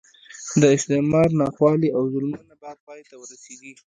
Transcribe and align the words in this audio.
د 0.61 0.63
استعمار 0.77 1.29
ناخوالې 1.41 1.89
او 1.97 2.03
ظلمونه 2.13 2.55
به 2.61 2.69
پای 2.85 3.01
ته 3.09 3.15
ورسېږي. 3.17 3.73